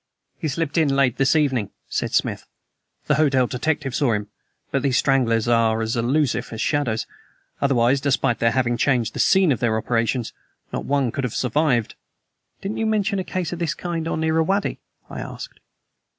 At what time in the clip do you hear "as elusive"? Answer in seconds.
5.79-6.49